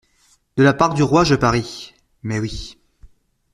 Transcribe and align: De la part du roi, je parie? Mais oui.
De 0.57 0.63
la 0.63 0.73
part 0.73 0.95
du 0.95 1.03
roi, 1.03 1.23
je 1.23 1.35
parie? 1.35 1.93
Mais 2.23 2.39
oui. 2.39 2.75